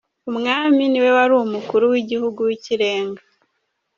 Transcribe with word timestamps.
Umwami: 0.29 0.83
Niwe 0.87 1.09
wari 1.17 1.33
umukuru 1.37 1.83
w’igihugu 1.93 2.39
w’ikirenga. 2.47 3.21